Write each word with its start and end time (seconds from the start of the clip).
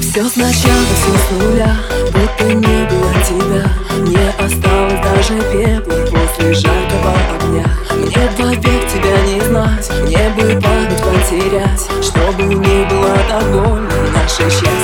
Все 0.00 0.28
сначала, 0.28 0.86
все 0.94 1.12
с 1.18 1.42
нуля. 1.42 1.76
Будто 2.12 2.44
не 2.44 2.88
было 2.88 3.12
тебя 3.24 3.64
Не 4.00 4.28
осталось 4.44 5.00
даже 5.02 5.40
пепла 5.52 5.94
После 6.10 6.54
жаркого 6.54 7.12
огня. 7.40 7.64
Мне 7.94 8.30
вовек 8.38 8.88
тебя 8.88 9.20
не 9.26 9.40
знать. 9.40 9.90
Мне 10.02 10.28
бы 10.30 10.60
память 10.60 11.02
потерять 11.02 11.88
Чтобы 12.02 12.42
не 12.42 12.84
было 12.86 13.16
так 13.28 13.44
больно. 13.52 13.88
Наше 14.14 14.50
счастье 14.50 14.75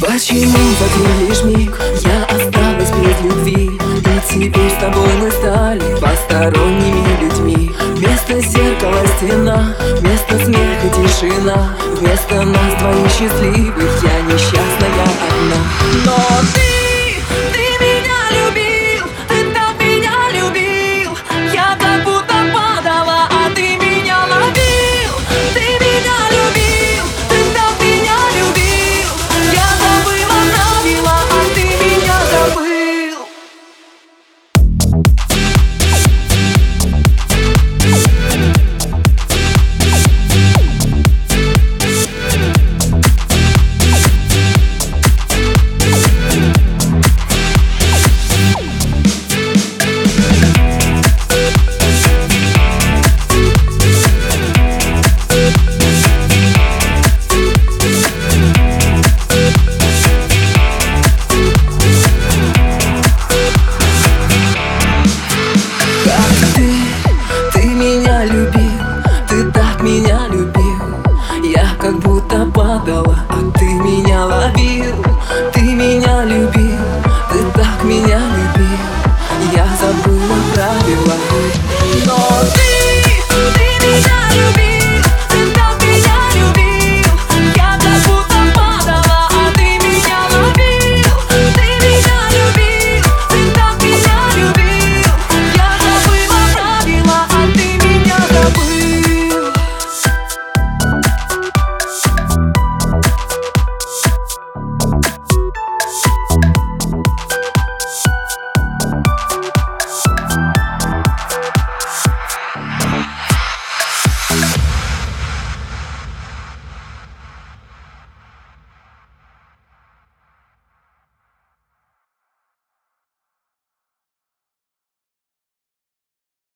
Почему 0.00 0.58
в 0.58 0.82
один 0.82 1.26
лишь 1.26 1.42
миг. 1.44 1.78
Я 2.04 2.24
осталась 2.24 2.90
без 2.90 3.20
любви. 3.22 3.70
И 3.70 4.20
теперь 4.28 4.70
с 4.70 4.80
тобой 4.80 5.08
мы 5.20 5.30
стали 5.30 5.80
посторонними 5.98 7.22
людьми. 7.22 7.70
Вместо 7.94 8.38
зеркала 8.40 9.06
стена, 9.16 9.74
вместо 9.98 10.38
смеха 10.44 10.88
тишина. 10.90 11.76
Вместо 11.98 12.42
нас 12.42 12.74
двоих 12.78 13.10
счастливых 13.10 14.02
я 14.02 14.22
Но 14.28 14.36